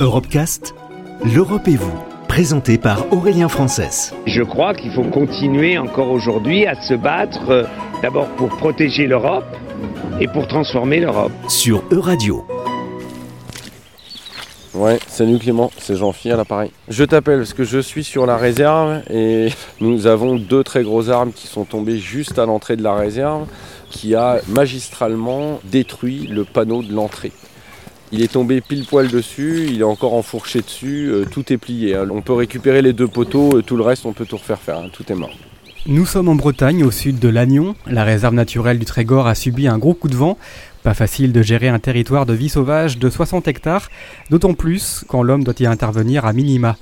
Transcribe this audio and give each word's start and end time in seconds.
Europecast, 0.00 0.76
l'Europe 1.24 1.66
et 1.66 1.74
vous, 1.74 1.98
présenté 2.28 2.78
par 2.78 3.12
Aurélien 3.12 3.48
Frances. 3.48 4.14
Je 4.26 4.42
crois 4.44 4.72
qu'il 4.72 4.92
faut 4.92 5.02
continuer 5.02 5.76
encore 5.76 6.12
aujourd'hui 6.12 6.66
à 6.66 6.80
se 6.80 6.94
battre 6.94 7.50
euh, 7.50 7.64
d'abord 8.00 8.28
pour 8.36 8.48
protéger 8.48 9.08
l'Europe 9.08 9.56
et 10.20 10.28
pour 10.28 10.46
transformer 10.46 11.00
l'Europe. 11.00 11.32
Sur 11.48 11.82
Euradio. 11.90 12.46
Ouais, 14.72 15.00
salut 15.08 15.38
Clément, 15.38 15.72
c'est 15.78 15.96
Jean-Phi 15.96 16.30
à 16.30 16.36
l'appareil. 16.36 16.70
Je 16.88 17.02
t'appelle 17.02 17.38
parce 17.38 17.54
que 17.54 17.64
je 17.64 17.80
suis 17.80 18.04
sur 18.04 18.24
la 18.24 18.36
réserve 18.36 19.02
et 19.10 19.48
nous 19.80 20.06
avons 20.06 20.36
deux 20.36 20.62
très 20.62 20.84
gros 20.84 21.10
arbres 21.10 21.32
qui 21.34 21.48
sont 21.48 21.64
tombés 21.64 21.98
juste 21.98 22.38
à 22.38 22.46
l'entrée 22.46 22.76
de 22.76 22.84
la 22.84 22.94
réserve 22.94 23.48
qui 23.90 24.14
a 24.14 24.38
magistralement 24.46 25.58
détruit 25.64 26.28
le 26.28 26.44
panneau 26.44 26.84
de 26.84 26.92
l'entrée. 26.92 27.32
Il 28.10 28.22
est 28.22 28.32
tombé 28.32 28.60
pile 28.60 28.86
poil 28.86 29.08
dessus, 29.08 29.66
il 29.70 29.80
est 29.80 29.84
encore 29.84 30.14
enfourché 30.14 30.60
dessus, 30.62 31.08
euh, 31.10 31.24
tout 31.30 31.52
est 31.52 31.58
plié. 31.58 31.94
hein. 31.94 32.08
On 32.10 32.22
peut 32.22 32.32
récupérer 32.32 32.80
les 32.80 32.92
deux 32.94 33.06
poteaux, 33.08 33.58
euh, 33.58 33.62
tout 33.62 33.76
le 33.76 33.82
reste 33.82 34.06
on 34.06 34.12
peut 34.14 34.24
tout 34.24 34.36
refaire 34.38 34.58
faire, 34.58 34.78
hein. 34.78 34.88
tout 34.92 35.04
est 35.12 35.14
mort. 35.14 35.30
Nous 35.86 36.06
sommes 36.06 36.28
en 36.28 36.34
Bretagne, 36.34 36.84
au 36.84 36.90
sud 36.90 37.18
de 37.18 37.28
Lannion. 37.28 37.74
La 37.86 38.04
réserve 38.04 38.34
naturelle 38.34 38.78
du 38.78 38.84
Trégor 38.84 39.26
a 39.26 39.34
subi 39.34 39.68
un 39.68 39.78
gros 39.78 39.94
coup 39.94 40.08
de 40.08 40.16
vent. 40.16 40.36
Pas 40.82 40.92
facile 40.94 41.32
de 41.32 41.40
gérer 41.42 41.68
un 41.68 41.78
territoire 41.78 42.26
de 42.26 42.34
vie 42.34 42.48
sauvage 42.48 42.98
de 42.98 43.08
60 43.08 43.48
hectares, 43.48 43.88
d'autant 44.30 44.54
plus 44.54 45.04
quand 45.08 45.22
l'homme 45.22 45.44
doit 45.44 45.54
y 45.60 45.66
intervenir 45.66 46.24
à 46.26 46.32
minima. 46.32 46.76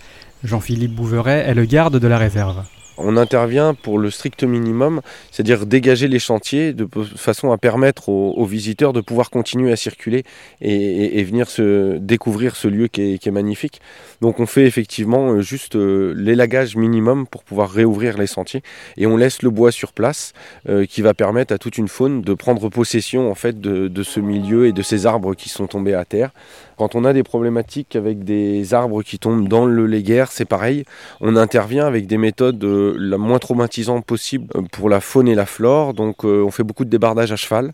Jean-Philippe 0.44 0.94
Bouveret 0.94 1.44
est 1.46 1.54
le 1.54 1.64
garde 1.66 1.98
de 1.98 2.06
la 2.08 2.18
réserve. 2.18 2.62
On 2.98 3.16
intervient 3.16 3.74
pour 3.74 3.98
le 3.98 4.10
strict 4.10 4.42
minimum, 4.44 5.00
c'est-à-dire 5.30 5.66
dégager 5.66 6.08
les 6.08 6.18
chantiers 6.18 6.72
de 6.72 6.88
façon 7.16 7.52
à 7.52 7.58
permettre 7.58 8.08
aux, 8.08 8.44
visiteurs 8.46 8.92
de 8.92 9.00
pouvoir 9.00 9.30
continuer 9.30 9.72
à 9.72 9.76
circuler 9.76 10.24
et, 10.60 11.22
venir 11.24 11.50
se 11.50 11.98
découvrir 11.98 12.56
ce 12.56 12.68
lieu 12.68 12.88
qui 12.88 13.18
est, 13.22 13.30
magnifique. 13.30 13.80
Donc 14.20 14.40
on 14.40 14.46
fait 14.46 14.64
effectivement 14.64 15.32
euh, 15.32 15.40
juste 15.42 15.76
euh, 15.76 16.14
l'élagage 16.16 16.76
minimum 16.76 17.26
pour 17.26 17.42
pouvoir 17.42 17.70
réouvrir 17.70 18.16
les 18.16 18.28
sentiers 18.28 18.62
et 18.96 19.06
on 19.06 19.16
laisse 19.16 19.42
le 19.42 19.50
bois 19.50 19.72
sur 19.72 19.92
place 19.92 20.32
euh, 20.68 20.86
qui 20.86 21.02
va 21.02 21.12
permettre 21.12 21.52
à 21.52 21.58
toute 21.58 21.76
une 21.76 21.88
faune 21.88 22.22
de 22.22 22.34
prendre 22.34 22.68
possession 22.68 23.30
en 23.30 23.34
fait 23.34 23.60
de, 23.60 24.02
ce 24.02 24.20
milieu 24.20 24.66
et 24.66 24.72
de 24.72 24.82
ces 24.82 25.06
arbres 25.06 25.34
qui 25.34 25.48
sont 25.48 25.66
tombés 25.66 25.94
à 25.94 26.04
terre. 26.04 26.30
Quand 26.76 26.94
on 26.94 27.04
a 27.04 27.12
des 27.12 27.22
problématiques 27.22 27.96
avec 27.96 28.24
des 28.24 28.74
arbres 28.74 29.02
qui 29.02 29.18
tombent 29.18 29.48
dans 29.48 29.66
le 29.66 29.86
léguerre, 29.86 30.30
c'est 30.30 30.44
pareil. 30.44 30.84
On 31.20 31.34
intervient 31.34 31.86
avec 31.86 32.06
des 32.06 32.18
méthodes 32.18 32.58
la 32.98 33.18
moins 33.18 33.38
traumatisantes 33.38 34.04
possible 34.04 34.46
euh, 34.54 34.62
pour 34.72 34.88
la 34.88 35.00
faune 35.00 35.28
et 35.28 35.34
la 35.34 35.46
flore. 35.46 35.94
Donc 35.94 36.24
euh, 36.24 36.42
on 36.44 36.50
fait 36.50 36.62
beaucoup 36.62 36.84
de 36.84 36.90
débardage 36.90 37.32
à 37.32 37.36
cheval, 37.36 37.72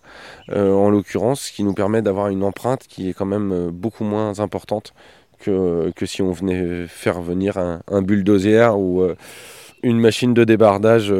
euh, 0.50 0.72
en 0.72 0.90
l'occurrence, 0.90 1.42
ce 1.42 1.52
qui 1.52 1.64
nous 1.64 1.74
permet 1.74 2.02
d'avoir 2.02 2.28
une 2.28 2.44
empreinte 2.44 2.86
qui 2.88 3.08
est 3.08 3.12
quand 3.12 3.26
même 3.26 3.70
beaucoup 3.70 4.04
moins 4.04 4.40
importante 4.40 4.94
que, 5.38 5.90
que 5.96 6.06
si 6.06 6.22
on 6.22 6.32
venait 6.32 6.86
faire 6.86 7.20
venir 7.20 7.58
un, 7.58 7.82
un 7.90 8.02
bulldozer 8.02 8.78
ou 8.78 9.02
une 9.82 9.98
machine 9.98 10.34
de 10.34 10.44
débardage 10.44 11.12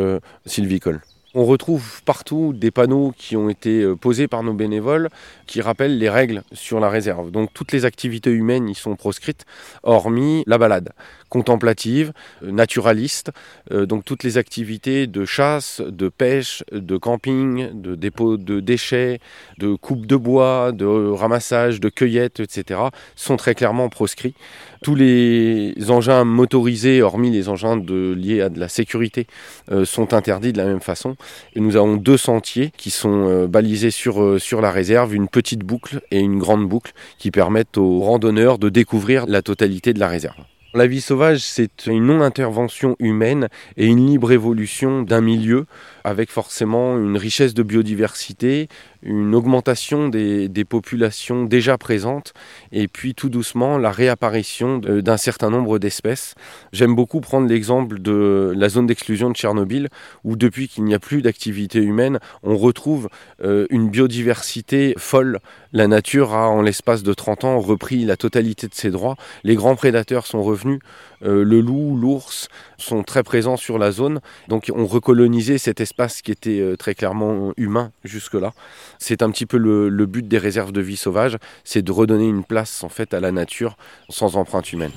sylvicole. 0.46 1.00
On 1.34 1.44
retrouve 1.44 2.02
partout 2.04 2.52
des 2.52 2.70
panneaux 2.70 3.12
qui 3.16 3.36
ont 3.36 3.48
été 3.48 3.84
posés 3.96 4.28
par 4.28 4.42
nos 4.42 4.52
bénévoles 4.52 5.08
qui 5.46 5.60
rappellent 5.60 5.98
les 5.98 6.10
règles 6.10 6.42
sur 6.52 6.78
la 6.78 6.88
réserve. 6.88 7.30
Donc 7.30 7.50
toutes 7.52 7.72
les 7.72 7.84
activités 7.84 8.30
humaines 8.30 8.68
y 8.68 8.74
sont 8.74 8.94
proscrites, 8.94 9.44
hormis 9.82 10.44
la 10.46 10.58
balade 10.58 10.90
contemplative, 11.33 12.12
euh, 12.44 12.52
naturaliste, 12.52 13.30
euh, 13.72 13.86
donc 13.86 14.05
toutes 14.05 14.22
les 14.22 14.36
activités 14.36 15.06
de 15.06 15.25
chasse, 15.25 15.80
de 15.80 16.11
pêche, 16.11 16.62
de 16.70 16.98
camping, 16.98 17.70
de 17.72 17.94
dépôt 17.94 18.36
de 18.36 18.61
déchets, 18.61 19.19
de 19.56 19.75
coupe 19.75 20.05
de 20.06 20.16
bois, 20.16 20.72
de 20.72 20.84
ramassage, 20.84 21.80
de 21.80 21.88
cueillette, 21.88 22.41
etc., 22.41 22.80
sont 23.16 23.38
très 23.38 23.55
clairement 23.55 23.88
proscrits. 23.88 24.34
Tous 24.83 24.94
les 24.94 25.75
engins 25.88 26.25
motorisés, 26.25 27.00
hormis 27.00 27.30
les 27.30 27.48
engins 27.48 27.77
liés 27.77 28.42
à 28.42 28.50
de 28.50 28.60
la 28.60 28.69
sécurité, 28.69 29.27
euh, 29.70 29.86
sont 29.86 30.12
interdits 30.12 30.53
de 30.53 30.58
la 30.58 30.66
même 30.66 30.80
façon. 30.82 31.16
Et 31.54 31.60
nous 31.60 31.76
avons 31.76 31.97
deux 31.97 32.19
sentiers 32.19 32.72
qui 32.76 32.91
sont 32.91 33.28
euh, 33.28 33.47
balisés 33.47 33.91
sur, 33.91 34.38
sur 34.38 34.60
la 34.60 34.70
réserve, 34.70 35.14
une 35.14 35.28
petite 35.28 35.60
boucle 35.60 36.03
et 36.10 36.19
une 36.19 36.38
grande 36.38 36.69
boucle 36.69 36.93
qui 37.16 37.31
permettent 37.31 37.78
aux 37.78 38.00
randonneurs 38.00 38.59
de 38.59 38.69
découvrir 38.69 39.25
la 39.26 39.41
totalité 39.41 39.94
de 39.94 40.00
la 40.00 40.09
réserve. 40.09 40.51
La 40.75 40.87
vie 40.87 41.03
sauvage, 41.03 41.41
c'est 41.41 41.84
une 41.87 42.06
non-intervention 42.06 42.97
humaine 42.99 43.49
et 43.77 43.84
une 43.84 44.06
libre 44.06 44.33
évolution 44.33 45.03
d'un 45.03 45.21
milieu 45.21 45.66
avec 46.03 46.31
forcément 46.31 46.97
une 46.97 47.19
richesse 47.19 47.53
de 47.53 47.62
biodiversité, 47.62 48.69
une 49.03 49.34
augmentation 49.34 50.09
des, 50.09 50.49
populations 50.65 51.44
déjà 51.44 51.77
présentes 51.77 52.32
et 52.71 52.88
puis 52.88 53.15
tout 53.15 53.28
doucement 53.28 53.77
la 53.77 53.91
réapparition 53.91 54.78
d'un 54.78 55.16
certain 55.19 55.50
nombre 55.50 55.78
d'espèces. 55.78 56.34
J'aime 56.72 56.94
beaucoup 56.94 57.21
prendre 57.21 57.49
l'exemple 57.49 58.00
de 58.00 58.55
la 58.56 58.71
zone 58.71 58.87
d'exclusion 58.87 59.28
de 59.28 59.34
Tchernobyl 59.34 59.91
où 60.25 60.37
depuis 60.37 60.69
qu'il 60.69 60.84
n'y 60.84 60.94
a 60.94 60.99
plus 60.99 61.21
d'activité 61.21 61.81
humaine, 61.81 62.19
on 62.43 62.56
retrouve 62.56 63.11
euh, 63.44 63.66
une 63.69 63.91
biodiversité 63.91 64.94
folle. 64.97 65.38
La 65.72 65.87
nature 65.87 66.32
a 66.32 66.49
en 66.49 66.62
l'espace 66.62 67.03
de 67.03 67.12
30 67.12 67.44
ans 67.44 67.61
repris 67.61 68.05
la 68.05 68.16
totalité 68.16 68.69
de 68.69 68.75
ses 68.75 68.91
droits. 68.91 69.16
Les 69.44 69.56
grands 69.56 69.77
prédateurs 69.77 70.27
sont 70.27 70.43
revenus. 70.43 70.62
Euh, 70.67 71.45
le 71.45 71.61
loup, 71.61 71.97
l'ours 71.97 72.49
sont 72.78 73.03
très 73.03 73.23
présents 73.23 73.56
sur 73.56 73.78
la 73.78 73.93
zone. 73.93 74.21
Donc 74.49 74.71
on 74.75 74.87
recolonisait 74.87 75.59
cet 75.59 75.81
espace 75.81 76.23
qui 76.23 76.31
était 76.31 76.61
euh, 76.61 76.77
très 76.77 76.95
clairement 76.95 77.53
humain 77.56 77.93
jusque-là. 78.05 78.53
C'est 78.99 79.23
un 79.23 79.31
petit 79.31 79.47
peu 79.47 79.56
le, 79.56 79.89
le 79.89 80.06
but 80.06 80.27
des 80.27 80.39
réserves 80.39 80.73
de 80.73 80.81
vie 80.81 80.97
sauvage, 80.97 81.39
c'est 81.65 81.83
de 81.83 81.93
redonner 81.93 82.28
une 82.28 82.45
place 82.45 82.83
en 82.84 82.89
fait 82.89 83.15
à 83.15 83.21
la 83.21 83.33
nature 83.33 83.77
sans 84.09 84.37
empreinte 84.37 84.73
humaine. 84.73 84.93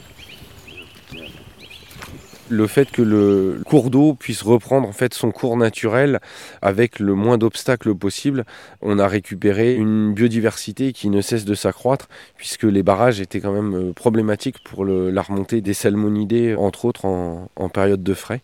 Le 2.50 2.67
fait 2.67 2.91
que 2.91 3.01
le 3.01 3.61
cours 3.66 3.89
d'eau 3.89 4.13
puisse 4.13 4.44
reprendre 4.44 4.88
en 4.88 4.91
fait 4.91 5.13
son 5.13 5.31
cours 5.31 5.57
naturel 5.57 6.19
avec 6.61 7.00
le 7.00 7.16
moins 7.16 7.39
d'obstacles 7.39 7.95
possible, 7.95 8.45
on 8.81 9.00
a 9.00 9.07
récupéré 9.07 9.73
une 9.73 10.13
biodiversité 10.13 10.94
qui 10.94 11.09
ne 11.09 11.22
cesse 11.22 11.45
de 11.45 11.55
s'accroître 11.55 12.07
puisque 12.38 12.63
les 12.63 12.84
barrages 12.84 13.19
étaient 13.19 13.41
quand 13.41 13.53
même 13.53 13.75
euh, 13.75 13.94
problématiques 13.94 14.63
pour 14.63 14.85
la 14.85 15.22
remontée 15.22 15.61
des 15.61 15.73
salmonidés 15.73 16.55
entre 16.55 16.85
autres 16.85 17.05
en 17.05 17.69
période 17.69 18.03
de 18.03 18.13
frais. 18.13 18.41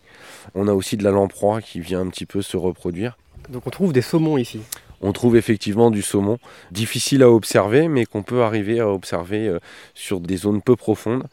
On 0.54 0.66
a 0.66 0.72
aussi 0.72 0.96
de 0.96 1.04
la 1.04 1.10
lamproie 1.10 1.60
qui 1.60 1.80
vient 1.80 2.00
un 2.00 2.08
petit 2.08 2.26
peu 2.26 2.42
se 2.42 2.56
reproduire. 2.56 3.16
Donc 3.48 3.66
on 3.66 3.70
trouve 3.70 3.92
des 3.92 4.02
saumons 4.02 4.36
ici. 4.36 4.60
On 5.02 5.12
trouve 5.12 5.36
effectivement 5.36 5.90
du 5.90 6.00
saumon, 6.02 6.38
difficile 6.70 7.22
à 7.22 7.30
observer, 7.30 7.88
mais 7.88 8.06
qu'on 8.06 8.22
peut 8.22 8.42
arriver 8.42 8.80
à 8.80 8.88
observer 8.88 9.48
euh, 9.48 9.58
sur 9.94 10.20
des 10.20 10.36
zones 10.36 10.62
peu 10.62 10.76
profondes. 10.76 11.24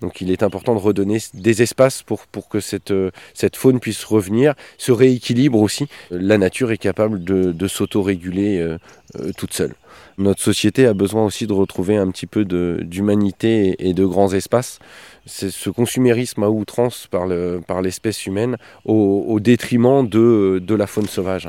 Donc 0.00 0.20
il 0.22 0.30
est 0.30 0.42
important 0.42 0.74
de 0.74 0.80
redonner 0.80 1.18
des 1.34 1.62
espaces 1.62 2.02
pour, 2.02 2.26
que 2.48 2.60
cette, 2.60 2.90
euh, 2.90 3.10
cette 3.34 3.56
faune 3.56 3.80
puisse 3.80 4.04
revenir, 4.04 4.54
se 4.78 4.92
rééquilibre 4.92 5.58
aussi. 5.60 5.88
La 6.10 6.38
nature 6.38 6.70
est 6.72 6.78
capable 6.78 7.22
de, 7.22 7.52
de 7.52 7.68
s'autoréguler 7.68 8.58
euh, 8.58 8.78
toute 9.36 9.52
seule. 9.52 9.74
Notre 10.16 10.40
société 10.40 10.86
a 10.86 10.94
besoin 10.94 11.24
aussi 11.24 11.46
de 11.46 11.52
retrouver 11.52 11.96
un 11.96 12.10
petit 12.10 12.26
peu 12.26 12.44
d'humanité 12.44 13.74
et, 13.78 13.94
de 13.94 14.04
grands 14.04 14.32
espaces. 14.32 14.78
C'est 15.26 15.50
ce 15.50 15.70
consumérisme 15.70 16.42
à 16.42 16.50
outrance 16.50 17.06
par 17.10 17.26
le- 17.26 17.60
par 17.66 17.80
l'espèce 17.80 18.26
humaine 18.26 18.56
au, 18.84 19.38
détriment 19.40 20.06
de 20.06 20.74
la 20.74 20.86
faune 20.86 21.06
sauvage. 21.06 21.48